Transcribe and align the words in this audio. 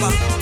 Papa. 0.00 0.37